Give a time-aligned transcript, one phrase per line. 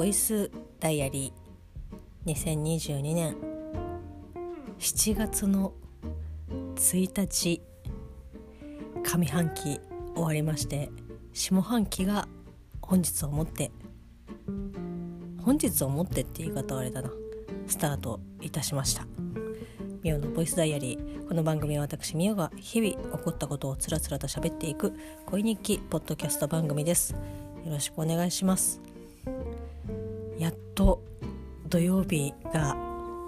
[0.00, 3.36] ボイスダイアリー2022年
[4.78, 5.74] 7月の
[6.74, 7.60] 1日
[9.02, 9.78] 上半期
[10.14, 10.88] 終わりまして
[11.34, 12.26] 下半期が
[12.80, 13.72] 本日をもって
[15.44, 17.10] 本日をもってって言い方はあれだな
[17.66, 19.06] スタートいたしました。
[20.02, 24.94] ミオのボイスダイアリーこの番組は私ミオが日々起こったことをつらつらと喋っていく
[25.26, 27.12] 恋日記ポッドキャスト番組です。
[27.12, 27.18] よ
[27.70, 28.80] ろしくお願いします。
[30.40, 31.04] やっと
[31.68, 32.74] 土曜日が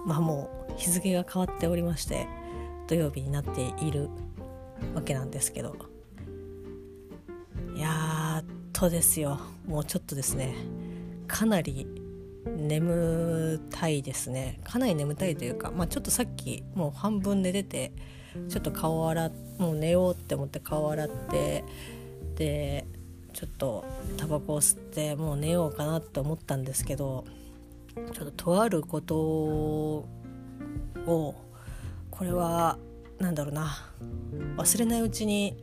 [0.07, 2.27] まあもう日付が変わっておりまして
[2.89, 4.09] 土曜日になっている
[4.95, 5.77] わけなんですけど。
[7.77, 9.41] やっとですよ。
[9.67, 10.55] もうちょっとですね。
[11.27, 11.87] かなり
[12.47, 14.61] 眠たいですね。
[14.65, 17.93] かなり眠たいというか、まあ、ちょっとさっきもう半分寝てて
[18.49, 21.65] ちょっと顔洗もう寝ようって思って顔洗って
[22.37, 22.87] で
[23.33, 23.85] ちょっと
[24.17, 27.25] タバコを吸ってもう寝ようかなって思ったんですけど
[28.13, 30.09] ちょっととあることを
[32.11, 32.79] これは
[33.19, 33.77] 何だろうな
[34.57, 35.57] 忘れないうちに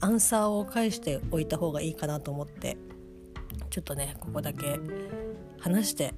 [0.00, 2.76] アンサーを返しておいた方がいいかなと思って
[3.70, 4.78] ちょっとねここだけ
[5.58, 6.14] 話して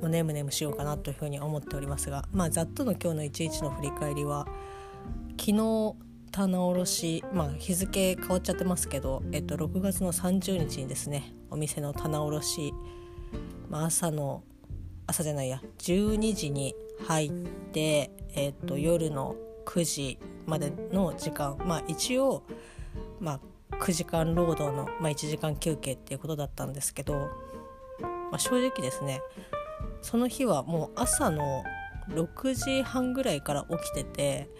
[0.00, 4.46] もネムネムしようかなというふうに思っておりますがまあざっとの今日の一日の振り返りは
[5.38, 5.94] 昨日
[6.32, 12.74] 棚卸しまあ日付変わっちゃってますけど、えっと、6月の30日にですねお店の棚卸し、
[13.68, 14.42] まあ、朝の
[15.06, 16.74] 朝じゃないや12時に
[17.06, 17.30] 入っ
[17.72, 22.44] て、えっと、夜の9時までの時間まあ一応、
[23.20, 27.28] まあ、9時間労働の、まあ、1時間休憩っていうことだったんですけど、
[28.00, 29.20] まあ、正直ですね
[30.00, 31.62] その日はもう朝の
[32.08, 34.50] 6時半ぐらいから起きてて、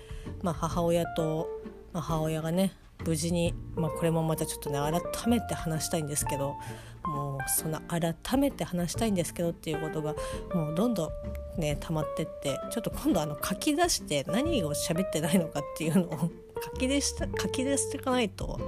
[0.42, 1.48] まあ、母親と、
[1.92, 6.56] まあ、母親がね無事に、まあ、これもまたちょっとね改めて話したいんですけど
[7.04, 10.14] もうその改めて話したいんですけどっていうことが
[10.54, 11.10] もうどんど
[11.56, 16.30] んね溜まってってちょっと今度あの書き出して何を喋ってないのかっていうのを
[16.62, 18.60] 書き出した書き出していかないと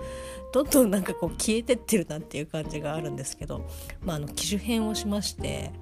[0.53, 3.69] どんどんなんかこう消えてってるなっていう感じがあるんですけど、
[4.03, 5.73] まあ、あの機種変をしまして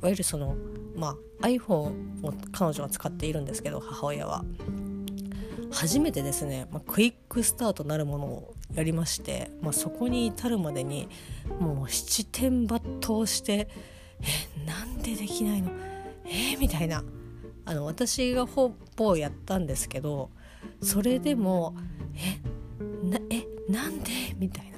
[0.00, 0.56] いわゆるその、
[0.94, 1.72] まあ、iPhone
[2.26, 4.44] を彼女は使っているんですけど母親は。
[5.74, 11.08] 初めてですね、まあ、クイックスタートなるものをやりまして、まあ、そこに至るまでに
[11.60, 13.68] もう七点抜刀して
[14.20, 15.70] えなんでできないの？
[16.24, 17.04] えー、みたいな。
[17.66, 20.30] あの私がほぼやったんですけど
[20.82, 21.74] それでも
[22.14, 24.10] えなえなんで？
[24.38, 24.70] みたい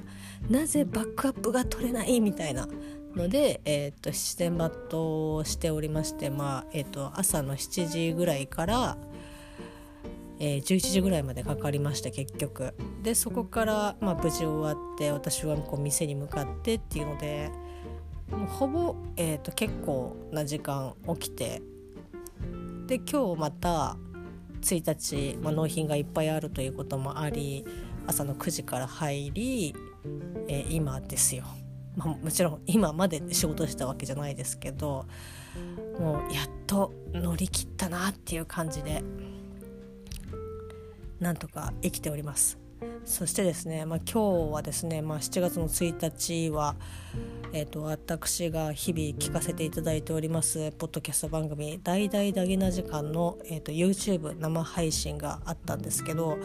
[0.49, 0.59] な。
[0.61, 2.19] なぜバックアップが取れない？
[2.21, 2.67] みたいな。
[3.15, 8.97] ので、えーと、七点抜刀しておりまして、まあえーと朝の7時ぐらいから
[10.39, 17.49] えー、11時ぐらいまでかかりました結局でそこから、まあ、無事終わって私はこう店に向かってっていうので
[18.31, 21.61] もうほぼ、えーと、結構な時間起きて
[22.85, 23.97] で今日また
[24.61, 27.65] 1日、まあ、納品がいっぱいあるということもあり
[28.05, 29.75] 朝の9時から入り、
[30.47, 31.45] えー、今ですよ、
[31.95, 35.05] まあ、もちろん今まで仕事したわけじゃないですけど
[35.99, 39.03] もうやっと乗り切ったなっていう感じで。
[41.19, 42.57] なんとか生きております。
[43.05, 46.75] そしてですね、まあ、今日はですね、まあ、7月の1日は、
[47.53, 56.37] えーと、私が日々聞かせていただいておりますポッドキャスト番組「大々だげな時間の」えー、YouTube 生配信があったんですけど、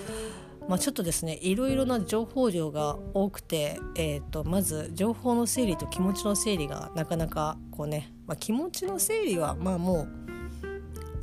[0.69, 10.09] まあ、ちょっとですねいろいろな情報量が多くて、えーと、まず情報の整理と気持ちの整理がなかなかこうね、まあ、気持ちの整理はまあもう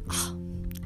[0.10, 0.36] あ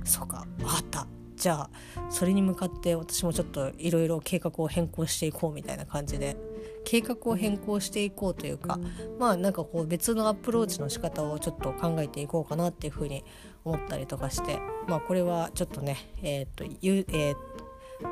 [0.05, 1.07] そうか分かった。
[1.43, 1.69] じゃあ
[2.09, 6.37] それに向かって私もちょっといろいろ計画を変更していこうみたいな感じで
[6.85, 8.79] 計画を変更していこうというか
[9.19, 13.25] まあなんかこう別のアプローチの仕方をちょっと考えていこうかなっていうふうに
[13.65, 14.57] 思ったりとかして
[14.87, 17.35] まあこれはちょっとねえっ、とゆえー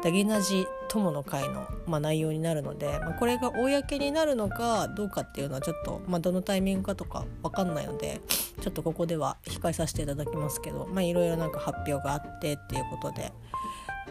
[0.04, 8.22] ダゲナジ友の会の、まあ、内容になるので、まあ、これが公になるのかどうかっていうのはちょっと、まあ、どのタイミングかとか分かんないので
[8.62, 13.34] ちょっとここでは控えさせていただきますけどまあいろいろなんか発表があってっていうことで。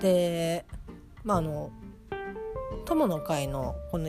[0.00, 0.64] で
[1.24, 1.70] まああの
[2.84, 4.08] 友の会のこの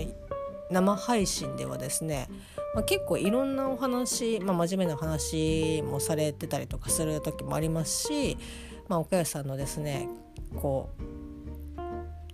[0.71, 2.29] 生配信ではですね、
[2.73, 8.37] まあ、結構いろんなお話、まあ、真面目な話もされてたりとかする時もありますし、
[8.87, 10.07] まあ、岡谷さんのですね
[10.55, 10.89] こ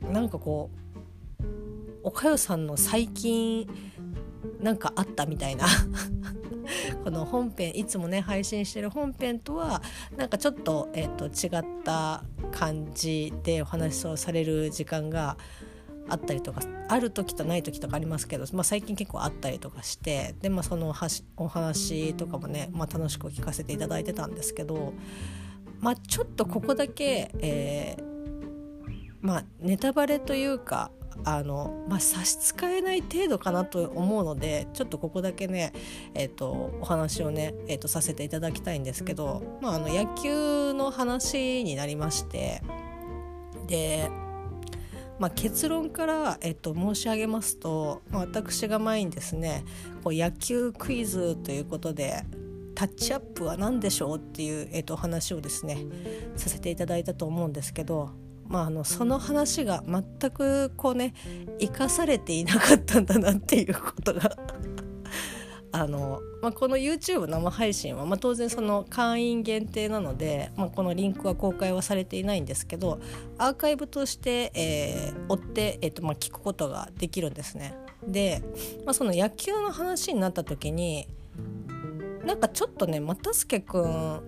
[0.03, 0.69] うなんかこ
[1.41, 1.43] う
[2.03, 3.67] おかよさんの最近
[4.61, 5.65] なんかあったみたいな。
[7.03, 9.81] この本編いつもね配信してる本編とは
[10.15, 15.37] なんかちょっと,、えーと、違った感じでお話をされる時間が
[16.09, 24.93] あったりとかある時とない時とかありますけど、まあ、最近結構あったりとかしてで、まあ、そのお話とかもね、まあ、楽しく聞かせていただいてたんですけど、
[25.81, 28.03] まあ、ちょっとここだけ、えー、
[29.21, 30.91] まあ、ネタバレというか
[31.23, 35.73] あの、まあ、差し支えない程度かなと思うのでちょっとここだけね、
[36.13, 42.61] えーと、お話をね、えーとさせていただきたいんですけど、まあ、あの野球の話になりまして
[43.67, 44.09] で
[45.19, 49.65] まあ、結論から、えっと、申し上げますと、まあ、私が前にですね
[50.03, 52.23] こう野球クイズということで
[52.75, 55.77] タッチアップは何でしょうっていう、えっと、話をですね
[56.35, 58.11] させていただいたと思うんですけど、
[58.47, 61.13] まあ、あのその話が全くこうね
[61.59, 64.37] 生かされていなかったんだなっていうことが
[65.73, 72.99] あの、まあ、この YouTube 生配信は、まあ、当然その会員限定なので、まあ、このリンクは公開はされていないんですけど
[73.37, 77.75] アーカイブとして、えー、追って、えーとまあ、聞くことができるんですね。
[78.07, 78.41] で、
[78.85, 81.07] まあ、その野球の話になった時に
[82.25, 84.21] なんかちょっとね又助君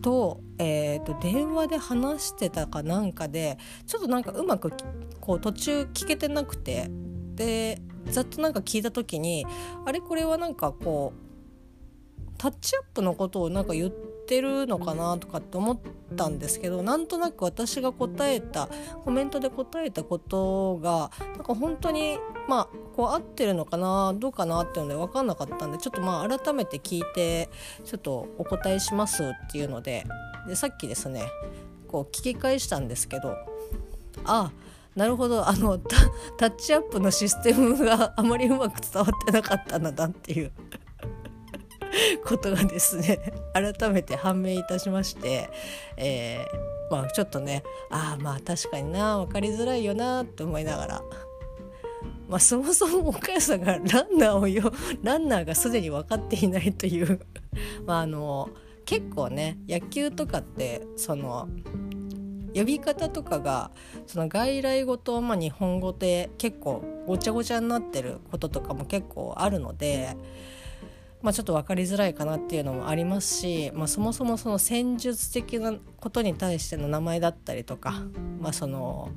[0.00, 4.72] と,、えーと電話で話してたかなんかでちょっとなんかうまく
[5.20, 6.90] こう途中聞けてなくて
[7.34, 9.46] でざっとなんか聞いた時に
[9.84, 10.00] あれ？
[10.00, 11.20] これはなんかこう
[12.38, 15.78] タッチアップのことをなんか言ってるのかなとかって思っ
[16.14, 18.68] たんですけどなんとなく私が答えた
[19.04, 22.18] コメントで答えたことがなんか本当に
[22.48, 27.48] まあこう合ってるのかなどうかなっていうので分かんなかったんでちょっとまあ改めて聞いて
[27.84, 30.04] ちょっとお答えしますっていうので
[30.46, 31.24] でさっきですね
[31.88, 33.30] こう聞き返したんですけど
[34.24, 34.52] ああ
[34.96, 35.78] なるほどあの
[36.36, 40.52] タッチアップのシステムがあまりうまく伝わってなかったんだなっていう
[42.24, 43.20] ことがですね
[43.52, 45.50] 改めて判明いたしまして、
[45.96, 51.02] えー、まあちょっとねああまあ確かにな分かりづらいよなって思いながら。
[52.28, 54.72] まあ、そもそも岡谷さんがランナーをよ
[55.02, 57.18] ランナーがすでに分かっていないという
[57.86, 58.50] まああの
[58.84, 61.48] 結構ね野球とかってその
[62.54, 63.70] 呼び方とかが
[64.06, 70.16] その外来語と、まあ、日本語で結構ごちゃごちゃになってることとかも結構あるので、
[71.22, 78.02] まあ、ちょっと分かりづらいかなっていうのもありますし、まあ、そもそもその戦術的なことに対しての名前だったりとか、
[78.40, 79.10] まあ、その。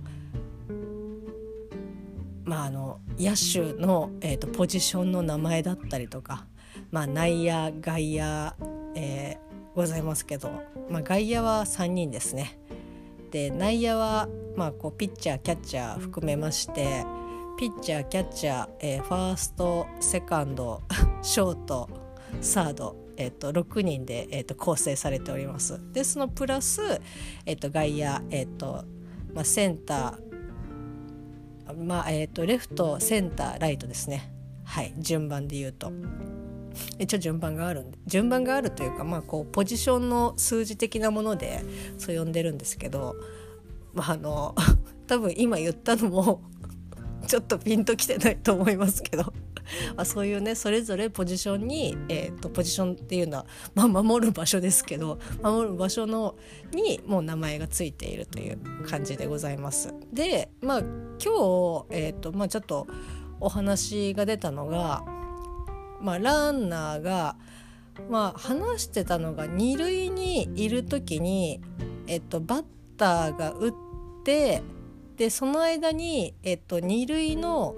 [2.45, 6.45] まあ、あの野手の、えーと、ポジションの名前だったりとか、
[6.91, 8.53] まあ、内野外野、
[8.95, 10.51] えー、ございますけど、
[10.89, 12.59] まあ、外野は3人ですね。
[13.31, 17.03] で内野は、まあ、こうピッチャーキャッチャー含めまして
[17.57, 20.81] ピッチャーキャッチャー、えー、ファーストセカンド
[21.23, 21.89] ショート
[22.41, 25.79] サード、えーと、6人で、えーと、構成されております。
[25.93, 26.81] でそのプラス、
[27.45, 28.85] えーと、外野、えーと
[29.33, 34.31] まあ、センター、まあえー、とレフトセンターライトですね
[34.65, 35.91] はい順番で言うと。
[36.97, 41.63] 一応順番がある順番があるというかまあこうポジションの数字的なもので
[41.99, 43.15] そう呼んでるんですけど
[43.93, 44.55] まああの
[45.05, 46.41] 多分今言ったのも
[47.27, 49.33] ちょっとピンときてないと思いますけど
[49.95, 53.45] まあそういうねそれぞれポジションに、えーと、ポジションっていうのは、
[53.75, 56.35] まあ、守る場所ですけど守る場所の
[56.71, 59.93] にもう名前がついているという感じでございます。
[60.11, 62.87] でまあ今日、えーとまあ、ちょっと
[63.39, 65.03] お話が出たのが
[66.03, 67.37] まあ、ランナーが、
[68.09, 71.61] まあ、話してたのが二塁にいる時に、
[72.07, 72.65] えっと、バッ
[72.97, 73.73] ターが打っ
[74.25, 74.61] て
[75.15, 77.75] でその間に、えっと、二塁の、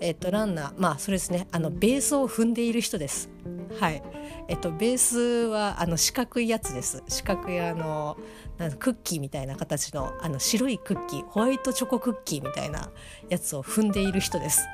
[0.00, 1.46] えっと、ランナーまあそれですね。
[1.50, 3.30] あのベースを踏んでいる人です。
[3.78, 4.02] はい。
[4.48, 7.02] えっと、ベースはあの四角いやつです。
[7.08, 8.16] 四角いあの
[8.58, 12.90] なんクッキーみたいな形のあの白いクッキーホワイトチョコクッキーみたいな
[13.28, 14.64] やつを踏んでいる人です。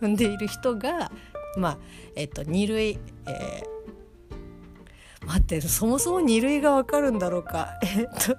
[0.00, 1.10] 踏んでいる人が
[1.56, 1.78] まあ
[2.16, 7.78] えっと二塁、えー、待ってそもそも二塁が分かるんだろうか。
[7.82, 8.36] えっと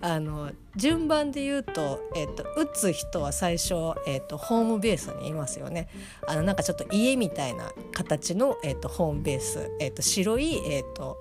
[0.00, 3.74] あの順番で言うと,、えーと、打つ人は最初、
[4.06, 5.88] えーと、ホームベースにいますよね。
[6.26, 11.16] あのなんかちょっと家みたいな形の、えーと、ホームベース、えー、と白い、えー、と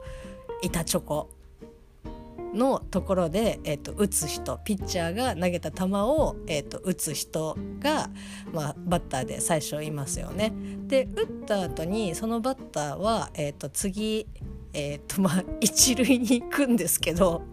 [0.61, 1.29] 板チョコ
[2.53, 4.57] のところで、えーと、打つ人。
[4.63, 8.09] ピッチャーが投げた球を、えーと、打つ人が、
[8.53, 10.53] まあ、バッターで最初いますよね。
[10.87, 14.27] で打った後にそのバッターは、えーと、次、
[14.73, 17.43] えーとまあ、一塁に行くんですけど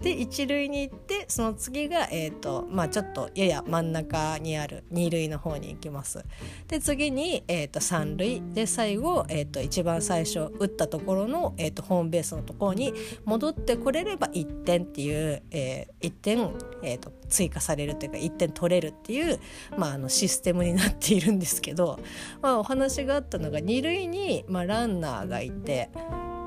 [0.00, 6.24] で一塁に行ってその次が、えーとまあ、ちょっとやや真ん中にある二塁の方に行きます
[6.68, 12.92] で次に、えーと、三塁で最後、えーと、一番最初打ったところの、えーと、ホームベースのところに
[13.24, 16.38] 戻ってこれれば1点っていう、えー、1点、
[16.82, 19.38] えー、と追加されるというか1点取れるっていう、
[19.76, 21.98] まあ、あのシステムになっているんですけど、
[22.42, 25.90] まあ、お話があったのが二塁に、まあ、ランナーがいて。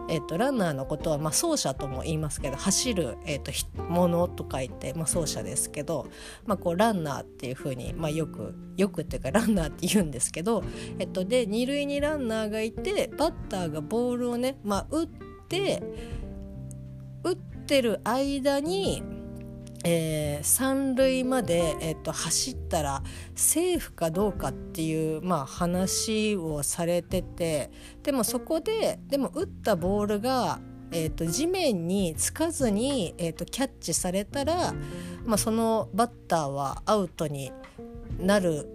[0.10, 3.52] えーと、ランナーのことは、まあ、走者とも言いますけど走る、えーと、
[3.84, 6.08] ものと書いて、まあ、走者ですけど、
[6.46, 10.64] まあ、こうランナーっていうふうに、まあ、よくよくっていうかランナーって言うんですけど、
[11.00, 15.08] えーと、で二塁にランナーがいてバッターがボールをね、まあ、打っ
[15.48, 15.82] て
[17.24, 19.02] 打ってる間に
[19.84, 23.04] えー、三塁まで、えーと、走ったら
[23.36, 27.70] セーフかどうかっていう、まあ、話をされてて
[28.02, 30.60] でもそこででも打ったボールが、
[30.92, 34.74] えーと、地面につかずに、えーと、キャッチされたら、
[35.26, 37.52] まあ、そのバッターはアウトに
[38.20, 38.70] なる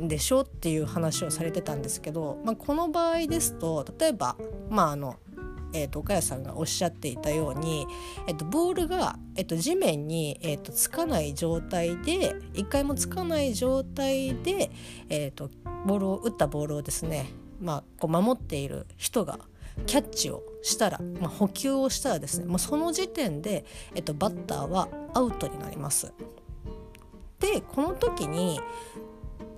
[0.00, 4.36] んでしょうっていう話をされてたんですけど、まあ、この場合ですと例えば、
[4.70, 5.16] まあ、あの
[5.72, 7.86] えーと、岡谷さんがおっしゃっていたように、
[8.26, 14.70] えーと、ボールが、えーと、地面に、えー、とつかない状態で一回もつかない状態で、
[15.08, 15.50] えー、と
[15.86, 17.26] ボールを打ったボールをですね、
[17.60, 19.38] まあ、こう守っている人が
[19.86, 23.64] キャッチをしたら、まあ、補給をしたらですね、まあ、その時点で、
[23.94, 26.12] えー、とバッターはアウトになります。
[27.40, 28.60] でこの時に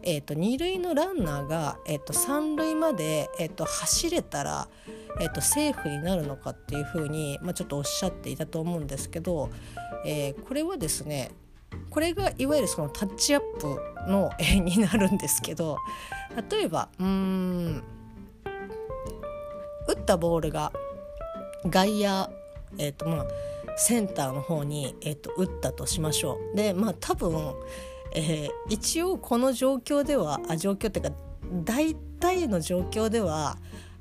[0.07, 4.69] えーと、二塁のランナーが、えーと、三塁まで、えーと、走れたら、
[5.19, 9.51] えー、とセーフになるのかっていうふうに、まあ、ちょっとおっしゃっていたと思うんですけど、
[10.05, 11.31] えー、これはですね
[11.89, 13.81] これがいわゆるそのタッチアップ
[14.11, 15.79] の絵になるんですけど
[16.51, 17.83] 例えばうん
[19.89, 20.73] 打ったボールが
[21.67, 22.31] 外野、
[22.79, 23.27] えーとまあ、
[23.77, 26.57] センターの方に、えー、と打ったとしましょう。
[26.57, 27.55] でまあ多分
[28.15, 31.13] えー、一応この状況ではあ状況っていうか
[31.65, 33.57] 大体の状況では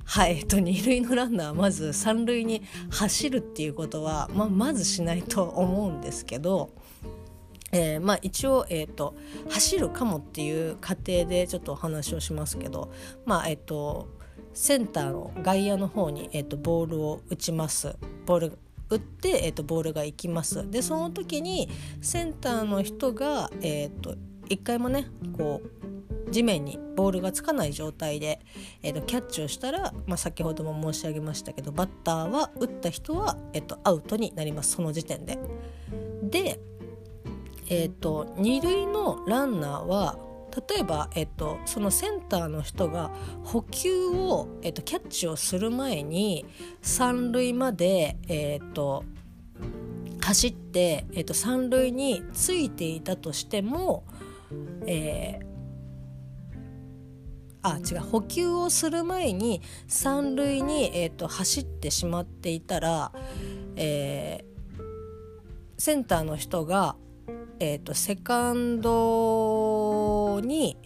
[0.06, 6.72] はい、えっと、二塁のランナーはまず三塁に走るっていうことは、まあ、まずしないと思うんですけど、
[7.72, 9.16] えー、まあ、一応、えーと、
[9.50, 12.92] 走るかもっていう過程でちょっとお話をしますけど、
[13.26, 14.08] まあえーと、
[14.54, 17.96] センターの外野の方に、えーとボールを打ちます。
[18.26, 18.60] ボール
[18.94, 21.70] 打って、えーと、ボールが行きますでその時に
[22.02, 24.16] センターの人が、えーと、
[24.50, 25.08] 一回もね
[25.38, 28.40] こう地面にボールがつかない状態で、
[28.82, 35.38] えーと、キャッチをしたら、まあ、先ほども申し上げましたけどバッターは打った人は、えー、とアウトになりますその時点で。
[36.24, 36.60] で、
[37.70, 40.18] えー、と二塁のランナーは
[40.54, 43.12] 例えば、えっと、そのセンターの人が
[43.44, 46.46] 補給を、えっと、キャッチをする前に
[46.82, 49.04] 三塁まで、えっと、
[50.22, 54.06] 走って、えっと、三塁についていたとしても、
[54.86, 55.54] えー
[57.66, 63.14] あ違う補給をする前に三塁に、えーと、走ってしまっていたら、
[63.78, 66.98] えー、センターの人が
[67.66, 69.83] えーと、セカンド
[70.42, 70.78] に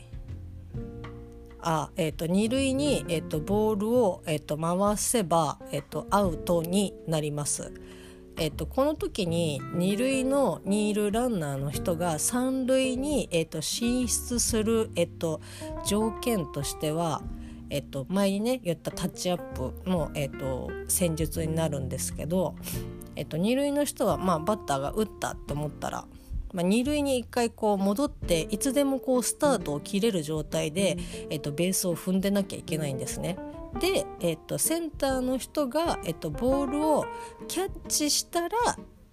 [1.69, 7.73] あ、えーと、二塁に、えーと、ボールを、えー、と回せば、えー、とアウトになります。
[8.39, 15.41] えー、とこの時に二塁のニールランナーの人が三塁に、えー、と進出する、えー、と
[15.85, 17.23] 条件としては、
[17.71, 22.55] えっと、前にね言ったタッチアップの、えっと、戦術になるんですけど、
[23.15, 26.05] えっと、二塁の人は、まあ、バッターが打ったって思ったら
[26.53, 30.97] まあ、2塁に1回こう戻っていつでもこうスタートを切れる状態で、
[31.29, 33.37] えっと、ベースを踏んでなきゃいけないんですね。
[33.79, 37.05] で、えっと、センターの人が、えっと、ボールを
[37.47, 38.57] キャッチしたら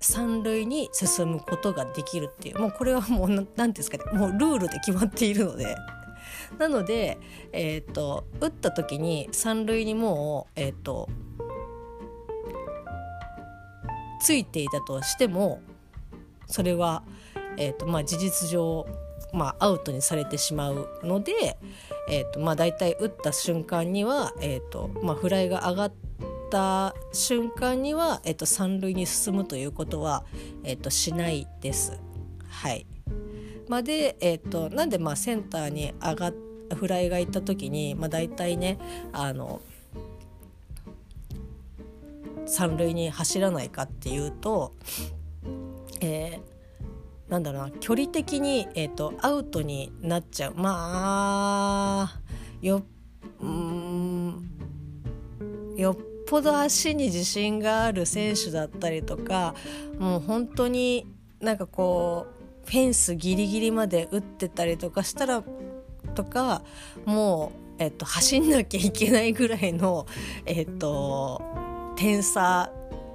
[0.01, 5.75] 三塁に進むことができるっていうもうこれはもう何て言うんですかねもうルールで決まっているので。
[6.59, 7.19] なので、
[7.53, 11.09] えーと、打った時に三塁にもう、えーと
[14.25, 15.61] ついていたとしても
[16.55, 17.03] それは
[17.57, 18.87] えーとまあ、事実上、
[19.33, 21.57] まあ、アウトにされてしまうので、
[22.09, 25.93] えーとまあ、大体打った瞬間には、えーとまあ、フライが上がっ
[26.51, 30.25] た瞬間には、えーと、三塁に進むということは、
[30.63, 32.01] えーと、しないです。
[32.49, 32.87] はい
[33.69, 36.35] まあ、で、えーと、なんでまあセンターに上がっ
[36.75, 38.79] フライがいった時に、まあ、大体ね
[39.13, 39.61] あの
[42.47, 44.73] 三塁に走らないかっていうと、
[46.05, 50.55] えー、なんだろうな距離的に、えーと、アウトになっちゃう。
[50.55, 52.21] まあ
[52.61, 52.83] よ
[55.77, 55.97] よっ
[56.27, 59.55] ぽど足に自信がある選手だったりとか
[59.99, 61.07] もう本当に
[61.41, 62.27] なんかこ
[62.65, 65.43] うフェンスギリギリまで打ってたりとかしたら
[66.15, 66.63] とか
[67.05, 70.07] もう、えっと、走んなきゃいけないぐらいの、
[70.47, 71.43] えっと、
[71.97, 72.71] 点差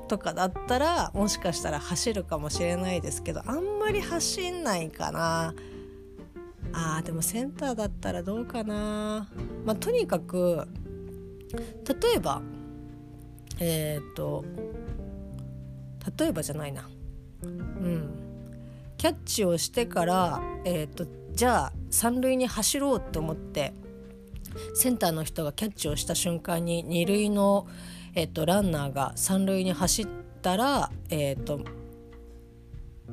[0.10, 5.54] とかだったらもしかしたら走るかもしれないですけどあんまり走んないかな。
[6.72, 9.30] あーでもセンターだったらどうかな。
[9.66, 10.68] まあとにかく
[12.02, 12.42] 例えば
[13.60, 14.44] えっ、と
[16.18, 16.90] 例えばじゃないな。
[17.44, 18.10] うん。
[18.98, 23.74] キャッチをしてから、えーと、じゃあ三塁に走ろうと思って
[24.74, 27.68] センターの人がキャッチをした瞬間に二塁の、
[28.16, 30.08] えーと、ランナーが三塁に走っ
[30.42, 31.62] たら、えーと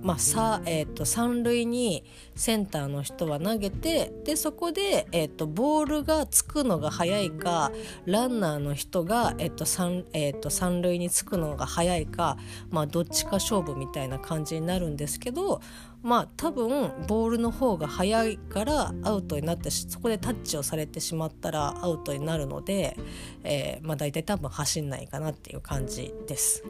[0.02, 7.72] まあさえーと、三塁にセンターの人は投げてでそこで、えーと、ボールがつくのが早いか
[8.04, 12.36] ランナーの人が、えーと三えー、と三塁につくのが早いか、
[12.70, 15.60] まあ、どっちか勝負みたいな感じになるんですけど
[16.06, 22.96] まあ多分ボールの方が速いからアウトになってそこでタッチをされてしまったらアウトになるので、
[23.42, 26.62] えー、まあ大体多分走んないかなっていう感じです。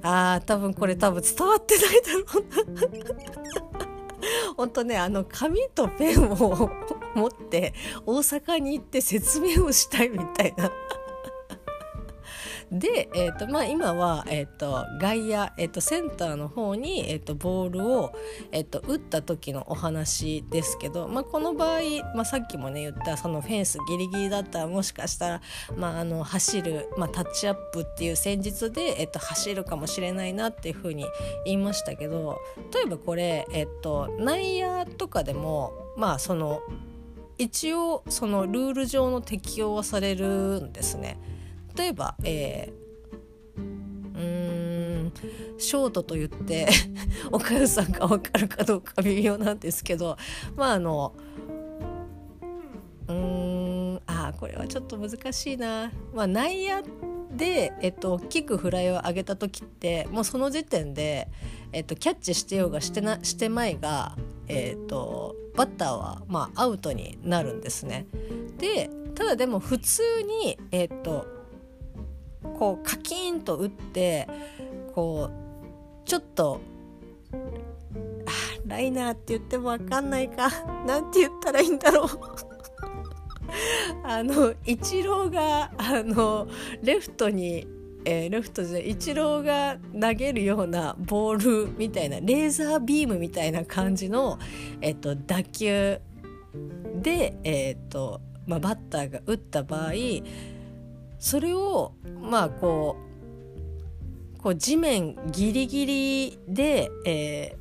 [0.00, 3.86] あー多分これ多分伝わってないだろうな
[4.56, 6.70] 本当ねあの紙とペンを
[7.14, 7.74] 持って
[8.06, 10.72] 大阪に行って説明をしたいみたいな
[12.72, 18.12] で、えーとまあ、今は、えーと、外野、えーと、センターの方に、えーと、ボールを、
[18.50, 21.80] えー、と打った時のお話ですけど、まあ、この場合、
[22.16, 25.40] まあ、さっきもね言ったそのフェンスギリギリだったらもしかしたら、
[25.76, 31.06] まあ、あの走る、まあ、タッチアップっていう戦術で、えー、と走るかもしれないなっていうふうに
[31.44, 32.40] 言いましたけど
[32.74, 36.62] 例えばこれ、えー、と内野とかでもまあその
[37.38, 41.18] 一応そのルール上の適用はされるんですね。
[41.76, 43.60] 例えば、えー、
[44.14, 45.12] うーん
[45.58, 46.68] ショートと言って
[47.30, 50.16] 岡代さんが分かるかどうか微妙なんですけど
[50.56, 51.14] まああの
[53.08, 53.66] うーん
[54.06, 55.90] あこれはちょっと難しいな。
[56.14, 56.82] まあ、内野
[57.36, 61.28] で、えっと、大きくフライを上げた時ってもうその時点で、
[61.72, 64.16] えっと、キャッチしてようがしてなしてまいが、
[64.48, 68.06] えっと、バッターは、まあ、アウトになるんですね。
[68.58, 70.02] でただでも普通
[70.44, 71.26] に、えっと、
[72.58, 74.28] こうカキーンと打って
[74.94, 76.60] こうちょっと
[78.66, 80.50] ライナーって言っても分かんないか
[80.86, 82.08] なんて言ったらいいんだろう。
[84.02, 86.48] あのイチローがあの
[86.82, 87.66] レフトに、
[88.04, 94.38] えー、レフトでイチローが投げるようなボールみたいなレーザービームみたいな感じの、
[94.80, 96.00] えっと、打球
[97.00, 99.92] で、えっとまあ、バッターが打った場合
[101.18, 102.96] それをまあこ
[104.38, 107.56] うこう地面ギリギリで、え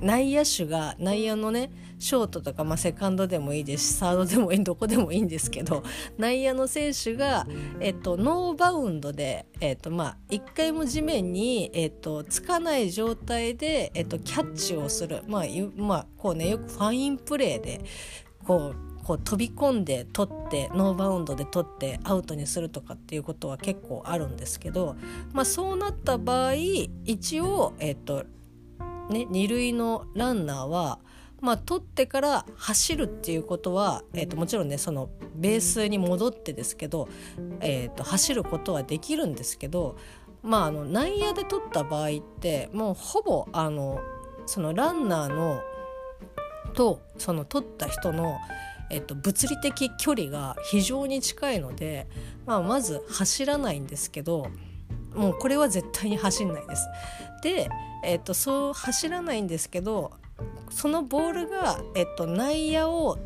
[0.00, 5.82] ー、内野手が内野のねショートとか、まあ、セカンドでもいいですしサードでもいいどこでもいいんですけど
[6.18, 7.46] 内野の選手が、
[7.80, 15.44] えっと、ノーバウンドで、えっとまあ、1回も地面に、えっと、つかない状態で、えっと、キャッチをする、まあ
[15.76, 17.82] まあこうね、よくファインプレーで
[18.44, 24.96] こうこう飛び込んで取ってノーバウンドで取ってアウトにするとかっていうことは結構あるんですけど、
[25.32, 26.54] まあ、そうなった場合
[27.04, 28.24] 一応、えっと
[29.08, 30.98] ね、二塁のランナーは、
[31.40, 37.08] まあ、取ってから走るっていうことは、えっと、もちろんねそのベースに戻ってですけど、
[37.60, 39.96] えっと、走ることはできるんですけど、
[40.42, 44.00] まあ、あの内野で取った場合ってもうほぼあの
[44.46, 45.60] そのランナーの
[46.74, 48.38] とその取った人の
[48.90, 52.06] えっと、物理的距離が非常に近いので、
[52.46, 54.46] まあ、まず走らないんですけど
[55.14, 56.86] もうこれは絶対に走んないです。
[57.42, 57.68] で、
[58.04, 60.12] えっと、そう走らないんですけど
[60.70, 63.18] そのボールが、えっと、内野を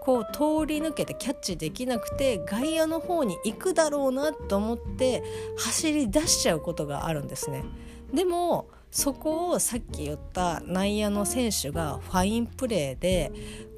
[0.00, 5.22] こう通り抜けてキャッチできなくて外野の方に行くだろうなと思って
[5.58, 7.64] 走り出しちゃうことがあるんですね。
[8.12, 13.30] でもそこをさっき言った内野の選手がファインプレーで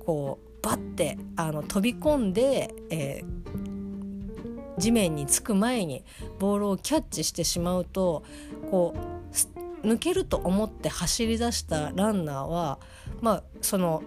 [0.06, 6.04] こうバッてあの飛び込んで、えー、地面につく前に
[6.38, 8.24] ボールをキャッチしてしまうと
[8.70, 12.78] こう抜けると思って走り出したランナーは
[13.20, 14.02] まあその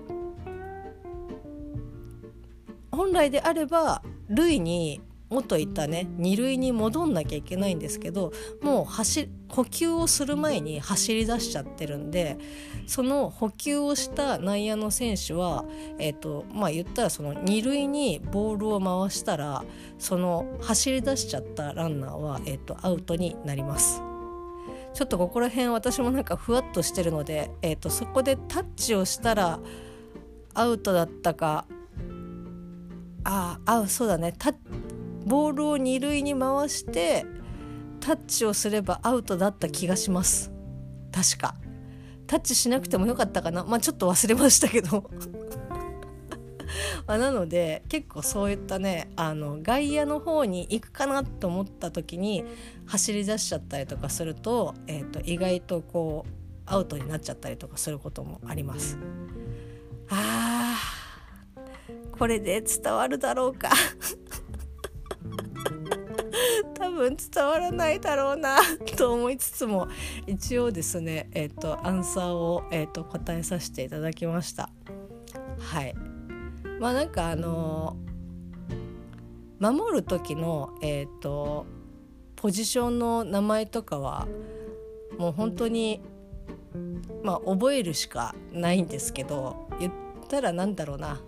[2.91, 8.31] 本来であれば塁に元いたね二塁に戻んなきゃいけないんですけど
[8.61, 12.37] もう走補給をする前に走り出しちゃってるんで
[12.87, 15.65] その補給をした内野の選手は、
[15.99, 19.63] えーとまあ、言ったらその二塁にボールを回したら
[19.97, 24.01] その走り出しちゃったランナーは、えーと、アウトになります。
[24.93, 29.59] ちょっとここら辺私もなんかふわっとしてるので、えーとそこでタッチをしたら
[30.53, 31.65] アウトだったか
[33.23, 34.33] ああそうだね
[35.25, 37.25] ボールを二塁に回して
[37.99, 40.51] タッチをすればアウトだった気がします。
[41.11, 41.55] 確か。
[42.27, 43.63] タッチしなくてもよかったかな。
[43.63, 45.09] まあちょっと忘れましたけど。
[47.07, 52.43] まあなので結構そういったねあの外野の方に行くかなと思った時に
[52.85, 56.31] 走り出しちゃったりとかすると,、えーと意外とこう
[56.65, 58.97] アウトになっちゃったりとかすることもあります。
[60.09, 63.69] あーこれで伝わるだろうか。
[66.73, 68.57] 多分伝わらないだろうな
[68.97, 69.87] と思いつつも
[70.27, 74.69] 一応ですねえっ、ー、とアンサーを、えーと、答えさせていただきました。
[75.59, 75.95] はい。
[76.79, 81.65] まあなんかあのー、守る時のえっ、ー、と
[82.35, 84.27] ポジションの名前とかは
[85.17, 86.01] もう本当に
[87.23, 89.93] まあ覚えるしかないんですけど言っ
[90.27, 91.21] たらなんだろうな。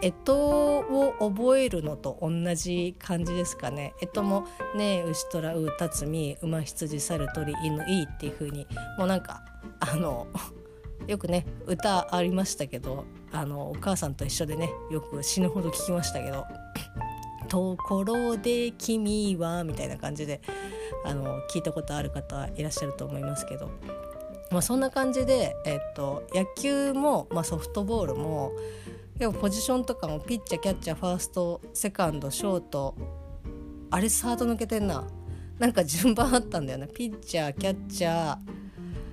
[0.00, 3.94] 干支を覚えるのと同じ感じですかね。
[4.00, 4.46] 干支も
[4.76, 8.66] ね牛虎うたつみ馬羊猿鳥犬いいっていう風に
[8.98, 9.42] もうなんか
[9.80, 10.26] あの
[11.06, 16.44] よくね歌ありましたけどあのお母さんと一緒でねよく死ぬほど聞きましたけど
[17.48, 20.40] 「ところで君は」みたいな感じで
[21.04, 23.70] あの聞いたことある方いらっしゃると思いますけど、
[24.50, 28.52] まあ、そんな感じで、えっと、野球も、まあ、ソフトボールも
[29.18, 32.94] でもポジションとかもピッチャーキャッチャーファーストセカンドショート
[33.90, 35.06] あれサード抜けてんな。
[35.58, 36.88] なんか順番あったんだよね。
[36.88, 38.38] ピッチャーキャッチャー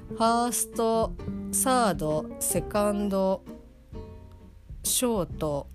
[0.09, 1.13] ファースト
[1.51, 3.43] サードセカンド
[4.83, 5.67] ショート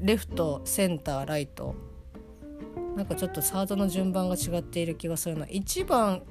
[0.00, 1.74] レフトセンターライト。
[2.96, 5.46] なんかちょっとサードの順番が違っている気がするな。
[5.46, 6.22] 1番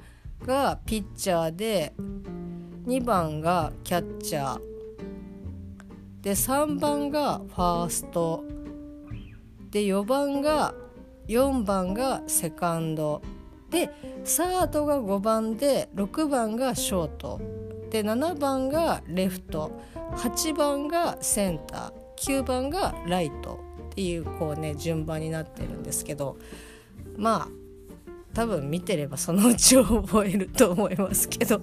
[0.44, 1.94] がピッチャーで
[2.86, 4.60] 2番がキャッチャー。
[6.22, 8.44] で3番がファースト。
[9.70, 10.74] で4番が
[11.28, 13.22] 4番がセカンド。
[13.70, 13.90] で
[14.24, 17.40] サードが5番で6番がショート。
[17.90, 19.80] で7番がレフト。
[20.16, 22.40] 8番がセンター。
[22.40, 23.60] 9番がライト。
[23.90, 26.36] っていうこうね順番になってるんですけど。
[27.16, 27.48] まあ
[28.32, 31.60] 多分見てればそのうち覚えると思いますけど。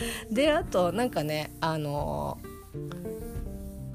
[0.30, 2.38] であとなんかねあの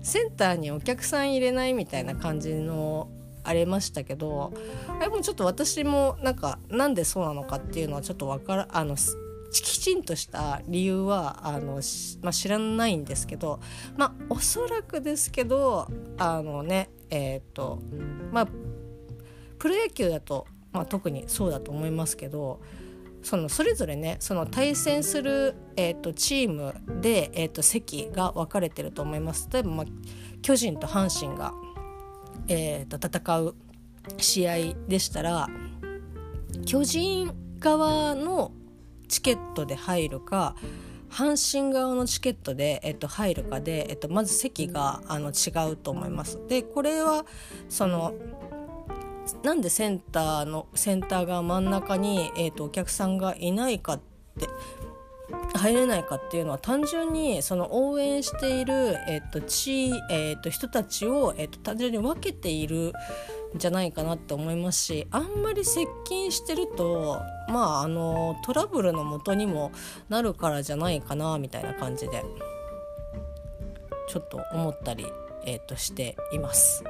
[0.01, 3.09] センターにお客さん入れないみたいな感じの
[3.43, 4.53] ありましたけど
[4.87, 8.95] あれもちょっと私もなんかなんでそうなのかっていうのはちょっとわからあの
[9.51, 11.81] きちんとした理由はあの、
[12.21, 13.59] まあ、知らないんですけど
[13.97, 15.87] まあおそらくですけど
[16.17, 17.79] あのねえっ、ー、と
[18.31, 18.47] まあ
[19.59, 22.61] プロ野球だと、まあ、特にそうだと思いますけど
[23.23, 29.47] そのそれぞれねその対戦する、えーと、チームで、えーと、席が分かれてると思います。
[29.51, 29.86] 例えば、まあ、
[30.41, 31.53] 巨人と阪神が、
[32.47, 33.55] えーと、戦う
[34.17, 34.55] 試合
[34.88, 35.47] でしたら
[36.65, 38.51] 巨人側の
[39.07, 40.55] チケットで入るか
[41.12, 46.39] 阪神側のチケットで、えっと、入るかで、えっと、まず席があの違うと思います。
[46.47, 47.25] でこれは
[47.67, 48.13] その
[49.43, 54.01] なんでセンターのセンターが真ん中に、えーと、お客さんがいないかっ
[54.39, 54.47] て
[55.55, 62.93] 入れないかっていうのは単純にその応援している、えーと地えーと、人たちを、えーと、単純に分けている
[63.55, 69.71] んじゃないかなって思いますしあんまり接近してるとまああのトラブルのもとにも
[70.09, 72.23] なるからじゃないかなみたいな感じで
[74.09, 75.05] ちょっと思ったり、
[75.45, 76.83] えー、としています。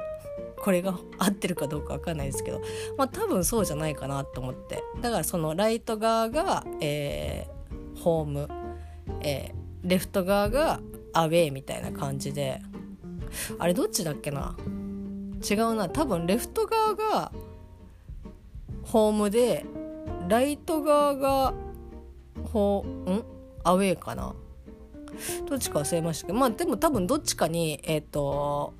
[0.62, 2.62] これが合ってるかどうか分かんないですけど
[2.96, 4.82] まあ多分そうじゃないかなと思って。
[5.00, 8.48] だからそのライト側が、えー、ホーム、
[9.20, 10.80] えー、レフト側が
[11.12, 12.60] アウェーみたいな感じで。
[13.58, 14.54] あれどっちだっけな？
[15.50, 15.88] 違うな。
[15.88, 17.32] 多分レフト側が
[18.82, 19.64] ホームで
[20.28, 21.54] ライト側が
[22.52, 23.24] ホん？
[23.64, 24.34] アウェーかな。
[25.48, 26.38] どっちか忘れましたけど。
[26.38, 28.74] まあでも多分どっちかにえっ、ー、と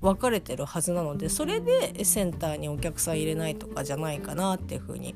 [0.00, 5.14] 分かれてるはずなのでそれでセンターにお客さん入れないとかじゃないかなっていうふうに、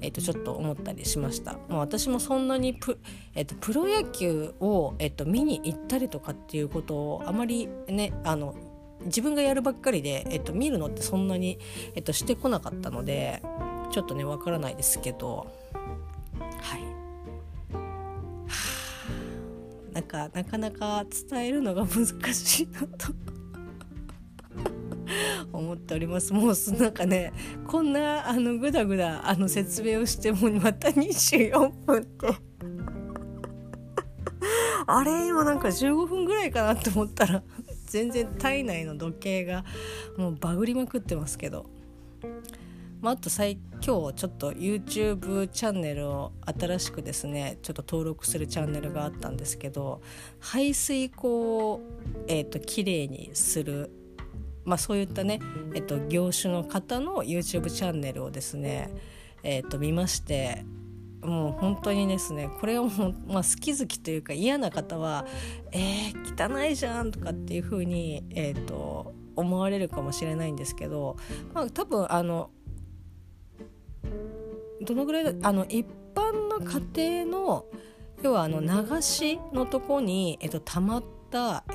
[0.00, 1.54] えー、とちょっと思ったりしました。
[1.68, 2.98] まあ、私もそんなにプ,、
[3.34, 8.54] えー、とプロ野球を、えー、と見に行ったりとかっていうことをあまりねあの
[9.04, 11.58] 自分がやるばっかりで、えっと、見るのってそんなに、
[11.94, 13.42] えっと、してこなかったので
[13.92, 15.46] ちょっとねわからないですけど。
[16.60, 16.82] はい。
[19.92, 23.12] なんかなかなか伝えるのが難しいなと
[25.52, 26.32] 思っております。
[26.32, 27.32] もうなんかね
[27.66, 32.28] こんなあのグダグダあの説明をしてもまた24分って。
[34.86, 37.42] あれ今なんか15分ぐらいかなって思ったら
[37.86, 39.64] 全然体内の時計が
[40.16, 41.66] もうバグりまくってますけど、
[43.00, 50.00] まあ、あと最今日ちょっと YouTube チャンネルを新しくですねちょっと登録するチャンネルがあったんですけど
[50.40, 51.80] 排水口を、
[52.26, 53.90] えーと、きれいにする
[54.68, 55.40] まあ、そういったね、
[55.74, 58.90] えっと、業種の方の YouTube チャンネルをですね、
[59.42, 60.64] えっと、見まして
[61.22, 65.26] もう本当にですねこれをもう、まあ、好き好きというか嫌な方は
[65.72, 71.16] 「えー、汚いじゃん」とかっていう風に、えーと、思われるかもしれないんですけど、
[71.54, 72.50] まあ、多分あの
[74.82, 77.64] どのぐらいあの一般の家庭の
[78.22, 81.17] 要はあの流しのとこに、えっと、溜まった、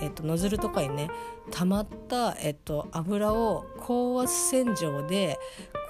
[0.01, 1.09] えっと、ノズルとかにね
[1.51, 5.39] 溜まった、えっと、油を高圧洗浄で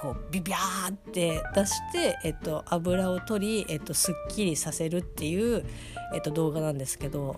[0.02, 5.65] こうビビャーって出して、えっと、油を取り、えっと、すっきりさせるっていう、
[6.13, 7.38] えっと、動画なんですけど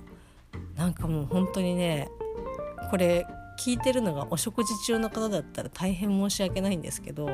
[0.76, 2.10] なんかもう本当にね
[2.90, 3.28] これ
[3.60, 7.30] 聞いてるのがお食事中の方だったら大変申し訳ないんですけど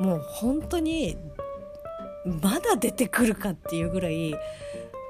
[0.00, 1.16] もう本当に
[2.42, 4.32] まだ出てくるかっていうぐらい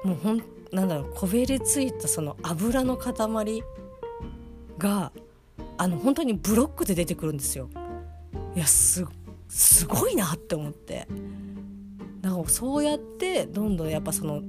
[0.05, 3.63] もうほんなんだろうこべりついたその油の塊
[4.77, 5.13] が
[5.77, 7.69] あの本当にブロックで出てくるんですよ。
[8.55, 9.05] いやす
[9.49, 11.07] すごいなって思って。
[12.21, 14.43] だからそうやってどんどんやっぱその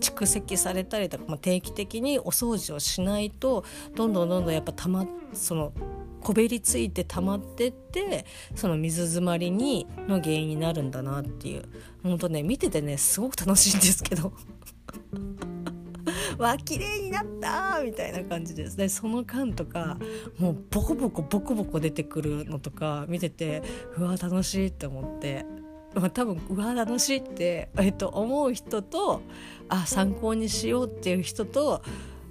[0.00, 5.72] 蓄積されたりとか、まあ、定期的にお掃除をしないとどんどんどんどんやっぱたまその
[6.20, 11.64] こべりついて溜まってってその水詰まりにの原因になるんだなっていう。
[12.02, 14.32] 本当ね見ててねすごく楽しいんですけど。
[16.38, 18.88] わ綺麗になったみたいな感じですね。
[18.88, 19.98] その間とか
[20.38, 23.62] もうボコボコボコボコ出てくるのとか見てて
[23.96, 25.44] うわ楽しいって思って。
[25.94, 29.22] まあ、多分うわ楽しいって、えっと、思う人と
[29.68, 31.82] あ参考にしようっていう人と、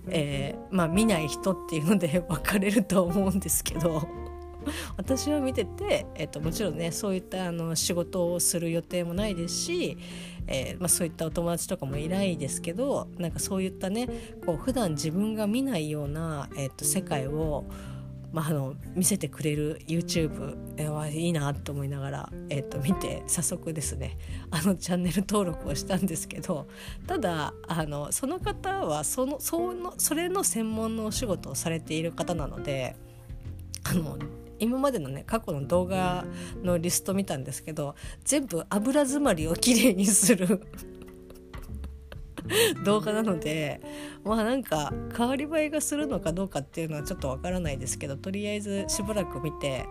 [0.10, 4.08] えー、まあ、見ない人っていうので 分かれると思うんですけど。
[4.96, 9.98] 私は見てて、えっと、もちろんねそういったあの仕事をする予定もないですし、
[10.48, 14.08] えー、まあ、そういったお友達とかもいないですけどなんかそういったね
[14.46, 17.66] こう普段自分が見ないような、えっと、世界を
[18.34, 24.18] まあ、あの見せてくれる YouTube はいいなと思いながら、えー、と見て早速ですね
[24.50, 26.68] あのチャンネル登録をしたんですけど
[27.06, 32.96] ただあのその方はそのそのそれの専門のお仕事をされている方なので
[33.84, 34.18] あの
[34.64, 36.26] 今までのね過去の動画
[36.64, 40.62] のリスト見たんですけど全部油詰まりをきれいにする
[42.84, 43.82] 動画なので
[44.24, 49.86] まあなんか変わり映えがするのかどうかっていうのはちょっとわからないですけどとりあえずしばらく見て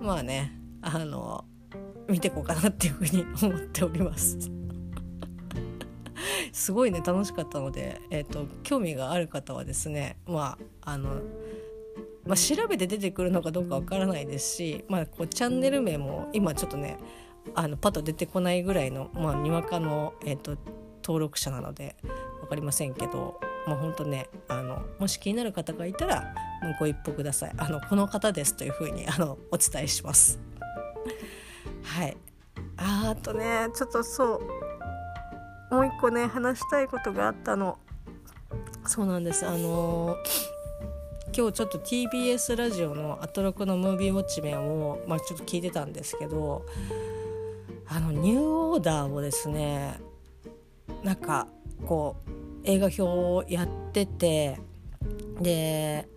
[0.00, 1.44] まあねあの
[2.08, 4.38] 見ていこうかなっていうふうに思っております。
[6.52, 11.20] すごいね楽しかったので、えーと、興味がある方はですねまああの
[12.26, 16.98] まあ、調べて出てくるのかどうかわからないですし、まあ、こうチャンネル名も今ちょっとね
[17.54, 20.56] あのパッと出てこないぐらいの、まあ、にわかの、えーと
[21.08, 21.96] 登録者なので
[22.42, 27.52] 分かりませんけどもうほんとねあのもし気になる方がいたらもうご一報ください。
[27.56, 30.38] あのこの方ですというふうにあのお伝えします。
[31.82, 32.16] はい。
[32.76, 34.42] ああとねちょっとそ
[35.70, 37.78] うもう一個ね話したいことがあったの。
[38.86, 39.46] そうなんです。
[39.46, 40.14] あの
[41.36, 46.64] 今日ちょっと TBS ラジオのアトロクのムービーウォッチメンを、まあ、ちょっと聞いてたんですけど
[47.86, 49.98] あのニューオーダーをですね
[51.02, 51.48] なんか
[51.86, 52.30] こう
[52.64, 54.58] 映画表をやってて
[55.40, 56.08] で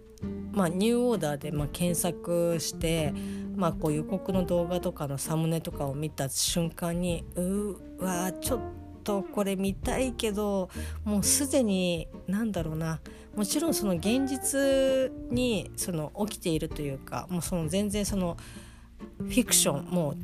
[0.52, 3.14] まあ、ニューオーダーでま検索して、
[3.56, 8.60] まあ、こう予告の動画とかのサムネとかを見た瞬間にうわちょっ
[9.04, 10.70] とこれ見たいけど
[11.04, 13.00] もうすでに何だろうな。
[13.36, 18.36] もちろんその現実にその起きているというかもうその全然その
[19.20, 20.18] フィクションもう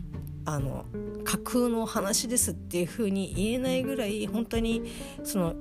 [0.45, 0.85] あの
[1.23, 4.83] 架空の話ですっていう風に言えないぐらい本当に
[5.23, 5.55] その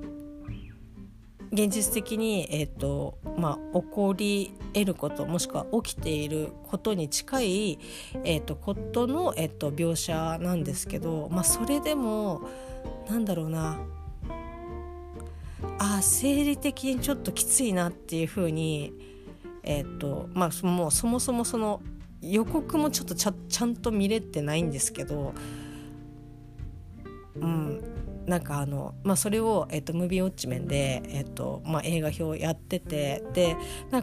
[1.51, 7.79] 現実的に、えーとまあ、起こり得ることもしくは起きていることに近い、
[8.23, 12.49] えーと、ことの、えーと、描写なんですけど、まあ、それでも
[13.09, 13.79] なんだろうな。
[15.79, 18.93] あ生理的にちょっときついなっていうふうに
[19.63, 21.81] えっとまあ、もうそもそもその
[22.21, 25.33] 予告もちょっとちゃんと見れてないんですけど、
[27.35, 27.81] うん、
[28.27, 33.55] なんかあの、まあ、それを、えーと、ムービーウォッチメンで、えーとまあ、映画表やっててで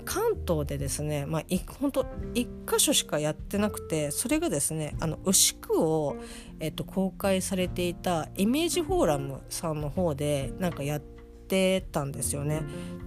[0.05, 6.17] 関東でですね、まあ、い本当1箇所しかやってなくてそれがですねあの牛久を、
[6.59, 12.63] えーと、公開されていたイメージフォーラムさんの方でなんかやってたんですよね。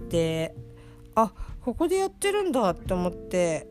[0.08, 0.54] で
[1.16, 3.66] あここでやってるんだって思って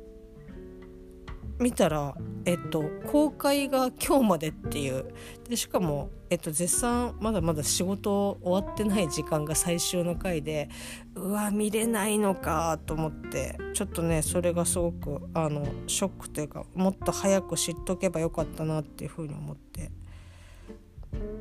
[1.60, 5.06] 見たら、えっと、公開が今日までっていう
[5.50, 10.70] でしかも、えっと、絶賛まだまだ仕事終わってない時間が最終の回で
[11.16, 19.92] うわ見れないのかと思ってちょっとねそれがすごくあのショックというかもっと早く知っとけばよかったなっていうふうに思って。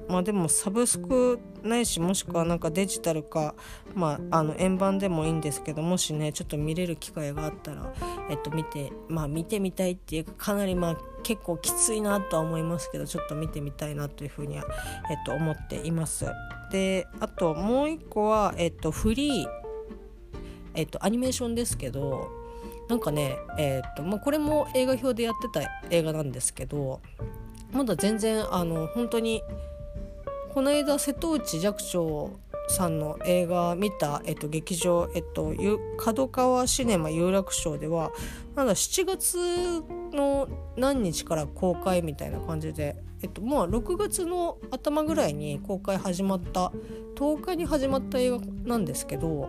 [0.08, 3.54] まあでもサブスクないしもしくはなんかデジタルか、
[3.94, 7.92] まあ、あの円盤でもいいんですけどもしねちょっと見れる機会があったら、
[8.30, 14.64] えっと、見てまあ見てみたいっていうかかなりまあ結構きついなとは思いますけどちょっと見てみたいなというふうには、
[15.10, 16.26] えっと、思っています。
[16.70, 19.48] であともう一個は、えっと、フリー、
[20.74, 22.28] えっと、アニメーションですけど
[22.88, 27.00] なんかね、えっとまあ、これも映画表でやってた映画なんですけど
[27.72, 29.42] まだ全然あの本当に
[30.52, 35.54] この間瀬戸内寂聴さんの映画見た、えっと、劇場、えっと、
[35.98, 38.10] 角川シネマ有楽町では
[38.54, 39.36] まだ7月
[40.12, 46.72] の何日から公開みたいな感じで、えっと、まあ6月の頭ぐらいに公開始まった
[47.16, 49.48] 10日に始まった映画なんですけど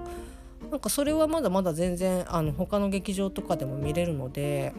[0.70, 4.74] なんかそれはまだまだ全然あの他の劇場とかでも見れるので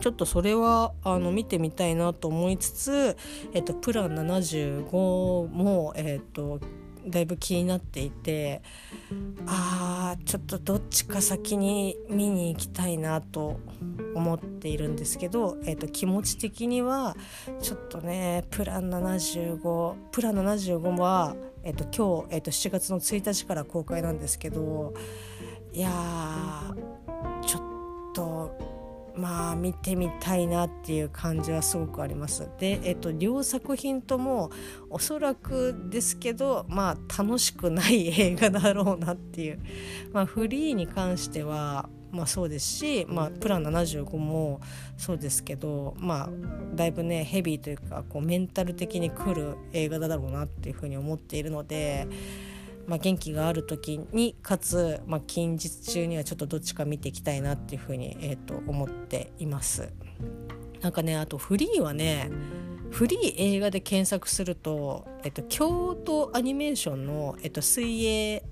[0.00, 3.16] ちょっとそれはあの見てみたいなと思いつつ、
[3.52, 4.90] えっと、プラン75
[5.48, 6.60] も、えっと、
[7.06, 8.62] だいぶ気になっていて
[9.46, 13.60] あーちょっとどっちか先に見に行きたいなと
[14.14, 17.16] 思っているんですけど、えーと、気持ち的には
[17.60, 24.94] ちょっとねプラン75プラン75は、えーと、今日、えーと、7月の1日から公開なんですけど
[25.72, 25.90] いや
[27.46, 27.62] ちょっ
[28.14, 28.71] と
[29.16, 32.48] まあ見てみたいなっていう感じはすごくあります。
[32.58, 34.50] で、えっと、両作品とも
[34.90, 39.60] おそらくですけどまあ楽しくない映画だろうなっていう、
[40.12, 44.60] まあ、フリーに関してはまあそうですし、まあ、プラン75も
[44.96, 46.28] そうですけどまあ
[46.74, 52.06] だいぶねヘビーというかこうメンタル的に来る映画だろうなっていうふうに思っているので。
[52.86, 59.92] まあ、元気がある時にかつ、まあ、近日中にはちょっとどっちか見ていきたいなっていうふうに、えー、と思っています。
[60.80, 62.30] なんかねあとフリーはね
[62.90, 68.44] フリー映画で検索すると、えっと、京都アニメーションの、えっと、水泳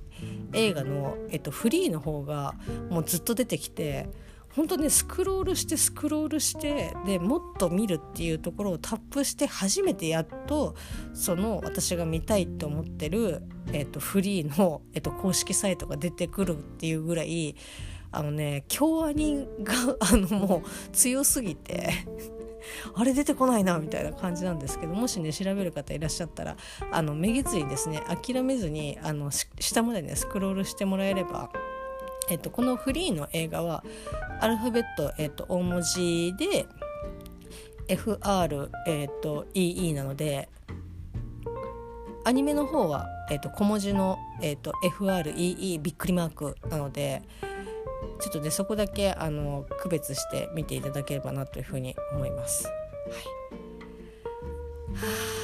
[0.52, 2.54] 映画の、えっと、フリーの方が
[2.88, 4.08] もうずっと出てきて
[4.56, 10.74] 本当ねスクロールしてスクロールしてでもっと見るっていうところをタップして初めてやっと
[11.14, 17.54] その私が見たいと思ってる、えーと、フリーの、えーと、公式サイトが出てくるっていうぐらい
[18.12, 21.90] あのね京アニがあのもう強すぎて
[22.94, 26.56] あれ出てこないなみたいな感じなんですけどもしね調べる方いらっしゃったら
[26.90, 31.50] あのめげずにですね諦めずにあの下までねスクロールしてもらえれば
[32.28, 33.82] えっと、このフリーの映画は
[34.40, 36.66] アルファベット、えっと、大文字で
[37.88, 40.48] FR、えっと、EE なので
[42.24, 47.22] アニメの方は、えっと、小文字の、えっと、FREE びっくりマークなので
[48.20, 52.66] ちょっとねそこだけあの区別して見ていただければなというふうに思います。
[52.66, 52.70] は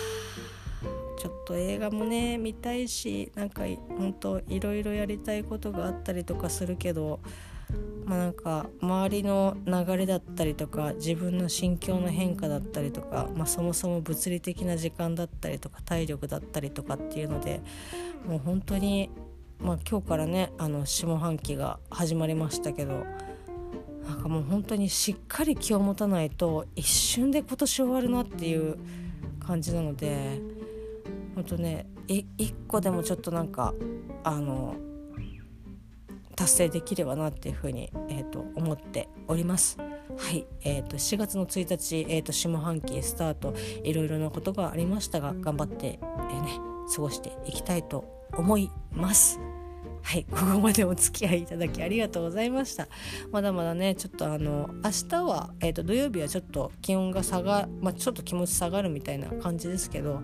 [0.03, 0.06] い
[1.27, 3.65] ちょっと映画もね見たいしなんか
[3.99, 7.19] ほんといろいろやりたいことがあったりとかするけど
[8.05, 17.61] まあなんか周りの流れだったりとか自分の心境の変化だったりとか、まあ、そもそも物理的な時間だったりとか体力だったりとかっていうので
[18.25, 19.11] もう本当に
[19.59, 23.05] まあ今日からねあの下半期が始まりましたけど
[24.07, 28.79] なんかもう本当にしっかり気を持たないと一瞬で今年終わるなっていう
[29.41, 30.56] 感じなので。
[31.37, 33.75] ほんとね一個でもちょっとなんか
[34.25, 34.75] あの
[36.35, 39.79] 達成できればなっていうふうに、えーと、思っております。
[39.79, 45.99] はい、えーと、7月の1日、えーと、下半期スタートいろいろなことがありましたが頑張って、
[46.31, 46.61] えー、ね、
[46.95, 48.05] 過ごしていきたいと
[48.37, 49.41] 思います。
[50.03, 52.87] はい、ここまでお付き合いいただきありがとうございました。
[53.33, 60.21] まだまだね、ちょっとあの、明日は、えっ、ー、と、土曜日はちょっと気温が下が、まあ、ちょっと気持ち下がるみたいな感じですけど、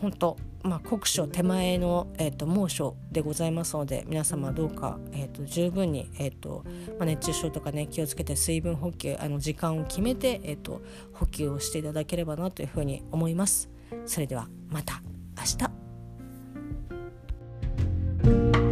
[0.00, 0.36] 本当
[0.66, 6.64] まあ、酷暑手前の、えーと、猛暑でございますので皆様どうか、えーと、十分に、えーと
[6.98, 10.82] まあ、熱中症とかね気をつけて水分補給あの時間を決めて、えーと、と
[11.12, 13.70] 補給をしていただければなというふうに思います。
[14.04, 15.00] それではまた
[15.36, 15.44] 明
[18.60, 18.65] 日